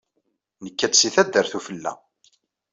Nekka-d 0.63 0.93
si 0.97 1.09
taddart 1.15 1.53
ufella. 1.57 1.93